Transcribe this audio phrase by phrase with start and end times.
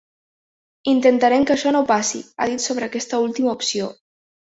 [0.93, 3.91] Intentarem que això no passi, ha dit sobre aquesta última opció.